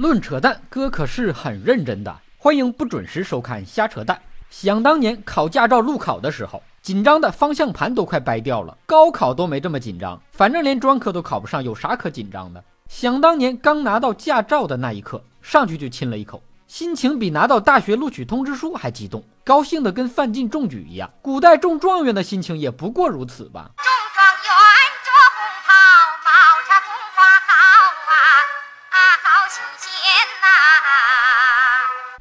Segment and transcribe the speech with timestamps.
[0.00, 2.16] 论扯淡，哥可是很认真的。
[2.38, 4.18] 欢迎不准时收看瞎扯淡。
[4.48, 8.74] 想当年考驾照路考的时候，紧张的方向盘都快掰掉了。
[8.86, 12.64] 高考都没这么紧张，反正连专科都考不上，有啥可紧张的？
[12.88, 21.10] 想当年刚拿到驾照的那一刻，上去就亲了一口，心情比拿到大学录取通知书还激动，高兴的跟范进中举一样。
[21.20, 23.70] 古代中状元的心情也不过如此吧。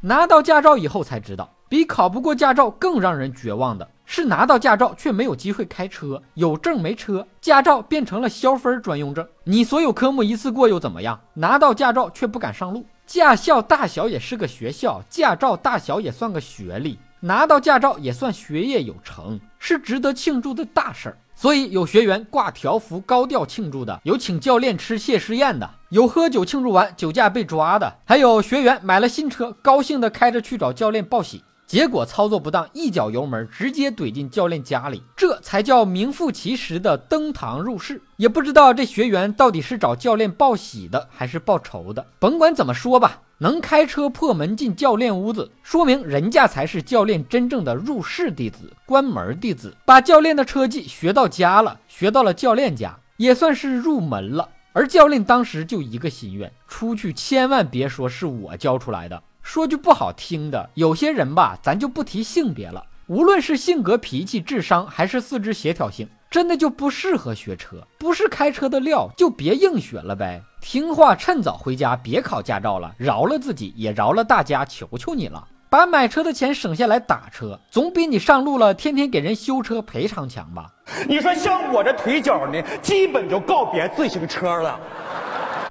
[0.01, 9.27] 拿到驾照以后才知道，比考不过驾照更让人绝望的是拿到驾照却没有机会开车，有证没车，驾照变成了消分专用证。
[9.43, 11.19] 你所有科目一次过又怎么样？
[11.33, 12.85] 拿到驾照却不敢上路。
[13.05, 21.17] 驾校大小也是个学校，驾照大小也算个学历，拿到驾照也算学业有成，是值得庆祝的大事儿。
[21.35, 31.43] 所以有学员挂条幅高调庆祝的，有请教练吃谢师宴的，有喝酒庆祝完酒驾被抓的，还有学员买了新车，高兴的开着去找教练报喜。
[31.65, 37.99] 结果操作不当，一脚油门直接怼进教练家里，这才叫名副其实的登堂入室。
[38.17, 42.05] 也不知道这学员到底是找教练报喜的，还是报仇的。
[42.19, 49.75] 甭管怎么说吧，能开车破门进教练屋子，说明人家才是教练真正的入室弟子、关门弟子。
[49.85, 54.49] 把教练的车技学到家了，学到了教练家，也算是入门了。
[54.71, 59.21] 而教练当时就一个心愿：出去千万别说是我教出来的。
[59.41, 62.85] 说句不好听的，有些人吧，咱就不提性别了。
[63.07, 70.43] 无论是性格、脾气、智商，还是四肢协调性，真的就不适合学车，不是开车的料，就别硬学了呗。
[70.61, 75.47] 听话，趁早回家，别考驾照了，饶了自己，也饶了大家，求求你了。
[75.71, 80.71] 把买车的钱省下来打车，总比你上路了天天给人修车赔偿强吧？
[81.07, 84.79] 你说像我这腿脚呢，基本就告别自行车了。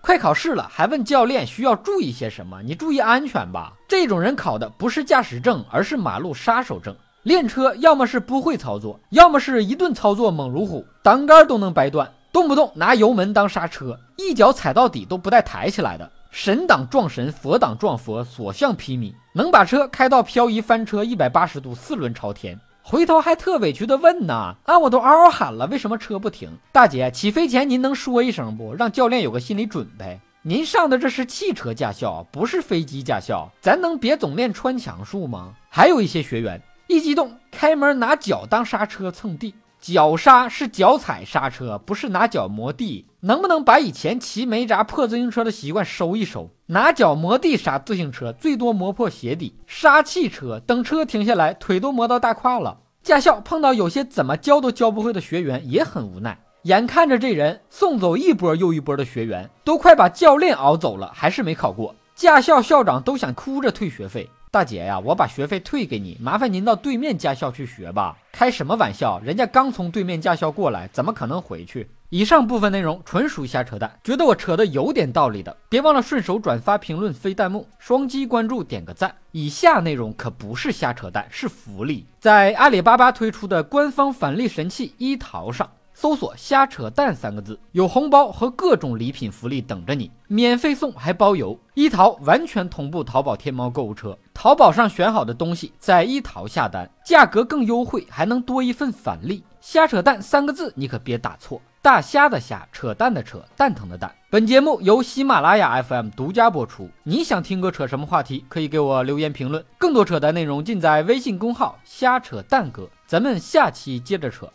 [0.01, 2.63] 快考试了，还问教练需要注意些什么？
[2.63, 3.73] 你注意安全吧。
[3.87, 6.95] 这种人考的不是驾驶证，而是马路杀手证。
[7.25, 16.11] 练车要么是不会操作，要么是一顿操作猛如虎，挡杆都能掰断，动不动拿油门当刹车，一脚踩到底都不带抬起来的。
[16.31, 22.59] 神挡撞神，佛挡撞佛，所向披靡，能把车开到漂移翻车一百八十度，四轮朝天。
[22.91, 26.49] 回头还特委屈的问呢，啊，我都嗷嗷喊了，为什么车不停？
[26.73, 30.19] 大姐，起飞前您能说一声不，让教练有个心理准备？
[30.41, 35.53] 您上的这是汽车驾校，不是飞机驾校，咱能别总练穿墙术吗？
[35.69, 39.55] 还有一些学员一激动，开门拿脚当刹车蹭地。
[39.81, 43.07] 脚刹是脚踩刹车，不是拿脚磨地。
[43.21, 46.51] 能不能把以前骑没闸破自行车的习惯收一收？
[46.67, 52.79] 拿脚磨地刹自行车，最多磨破鞋底；刹汽车，等车停下来，腿都磨到大胯了。
[53.03, 56.39] 驾校碰到有些怎么教都教不会的学员，也很无奈。
[56.63, 61.95] 眼看着这人送走一波又一波的学员，都快把教练熬走了，还是没考过。
[62.15, 64.29] 驾校校长都想哭着退学费。
[64.51, 68.17] 大姐呀，我把学费退给你，麻烦您到对面驾校去学吧。
[68.39, 71.91] 开什么玩笑，人家刚从对面驾校过来，怎么可能回去？
[72.09, 79.13] 以上部分内容纯属瞎扯淡，觉得我扯的有点道理的，别忘了顺手转发、评论、飞弹幕、双击关注、点个赞。
[79.33, 85.69] 以下内容可不是瞎扯淡，是福利，在阿里巴巴推出的官方返利神器一淘上。
[86.01, 91.59] 搜索“瞎扯淡”三个字，有红包和各种礼品福利等着你，免费送还包邮。
[91.75, 99.43] 一淘完全同步淘宝天猫购物车，淘宝上选好的东西在一淘下单，价格更优惠，还能多一份返利。
[99.61, 104.15] 瞎扯淡三个字你可别打错，大虾的虾，扯淡的扯，蛋疼的蛋。
[104.31, 106.89] 本节目由喜马拉雅 FM 独家播出。
[107.03, 108.45] 你想听哥扯什么话题？
[108.49, 109.65] 可以给我留言评论。
[109.77, 112.89] 更多扯淡内容尽在微信公号“瞎扯淡哥”。
[113.05, 114.49] 咱们下期接着扯。